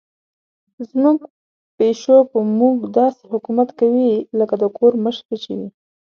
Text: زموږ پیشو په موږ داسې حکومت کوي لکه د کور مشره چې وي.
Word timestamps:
زموږ 0.89 1.17
پیشو 1.77 2.17
په 2.31 2.39
موږ 2.57 2.75
داسې 2.97 3.23
حکومت 3.33 3.69
کوي 3.79 4.11
لکه 4.39 4.55
د 4.61 4.63
کور 4.77 4.93
مشره 5.05 5.35
چې 5.43 5.51
وي. 5.57 5.69